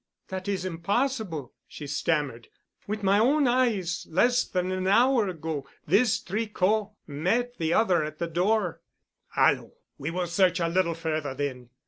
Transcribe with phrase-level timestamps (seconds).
[0.29, 2.47] "That is impossible——" she stammered.
[2.87, 8.17] "With my own eyes, less than an hour ago, this Tricot met the other at
[8.17, 8.81] the door."
[9.37, 9.73] "Allons!
[9.99, 11.69] We will search a little further, then."